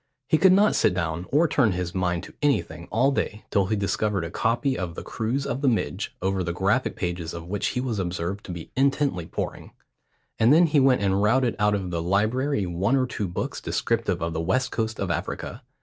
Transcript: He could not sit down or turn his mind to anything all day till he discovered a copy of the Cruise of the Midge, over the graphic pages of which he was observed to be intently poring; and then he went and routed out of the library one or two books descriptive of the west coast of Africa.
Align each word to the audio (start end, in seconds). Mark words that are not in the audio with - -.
He 0.27 0.39
could 0.39 0.51
not 0.51 0.73
sit 0.75 0.95
down 0.95 1.27
or 1.31 1.47
turn 1.47 1.73
his 1.73 1.93
mind 1.93 2.23
to 2.23 2.33
anything 2.41 2.87
all 2.91 3.11
day 3.11 3.45
till 3.51 3.67
he 3.67 3.75
discovered 3.75 4.23
a 4.25 4.31
copy 4.31 4.75
of 4.75 4.95
the 4.95 5.03
Cruise 5.03 5.45
of 5.45 5.61
the 5.61 5.67
Midge, 5.67 6.15
over 6.23 6.43
the 6.43 6.53
graphic 6.53 6.95
pages 6.95 7.35
of 7.35 7.45
which 7.45 7.67
he 7.77 7.79
was 7.81 7.99
observed 7.99 8.43
to 8.45 8.51
be 8.51 8.71
intently 8.75 9.27
poring; 9.27 9.73
and 10.39 10.51
then 10.51 10.65
he 10.65 10.79
went 10.79 11.03
and 11.03 11.21
routed 11.21 11.55
out 11.59 11.75
of 11.75 11.91
the 11.91 12.01
library 12.01 12.65
one 12.65 12.95
or 12.95 13.05
two 13.05 13.27
books 13.27 13.61
descriptive 13.61 14.23
of 14.23 14.33
the 14.33 14.41
west 14.41 14.71
coast 14.71 14.97
of 14.99 15.11
Africa. 15.11 15.61